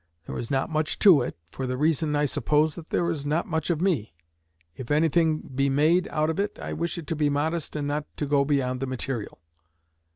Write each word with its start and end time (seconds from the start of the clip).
There 0.25 0.39
is 0.39 0.49
not 0.49 0.71
much 0.71 0.97
to 0.97 1.21
it, 1.21 1.37
for 1.51 1.67
the 1.67 1.77
reason, 1.77 2.15
I 2.15 2.25
suppose, 2.25 2.73
that 2.73 2.89
there 2.89 3.07
is 3.11 3.23
not 3.23 3.45
much 3.45 3.69
of 3.69 3.81
me. 3.81 4.15
If 4.75 4.89
anything 4.89 5.41
be 5.41 5.69
made 5.69 6.07
out 6.07 6.31
of 6.31 6.39
it 6.39 6.57
I 6.57 6.73
wish 6.73 6.97
it 6.97 7.05
to 7.05 7.15
be 7.15 7.29
modest 7.29 7.75
and 7.75 7.87
not 7.87 8.05
to 8.17 8.25
go 8.25 8.43
beyond 8.43 8.79
the 8.79 8.87
material." 8.87 9.37